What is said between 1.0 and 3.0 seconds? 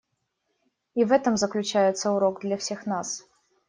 в этом заключается урок для всех